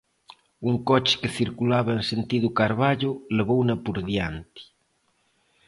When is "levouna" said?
3.37-3.75